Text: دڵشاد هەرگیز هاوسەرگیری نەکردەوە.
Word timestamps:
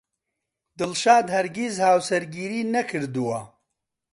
دڵشاد 0.79 1.25
هەرگیز 1.35 1.75
هاوسەرگیری 1.85 2.61
نەکردەوە. 2.75 3.39